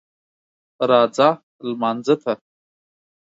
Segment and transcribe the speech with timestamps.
[0.89, 1.29] راځه
[1.67, 2.33] لمانځه ته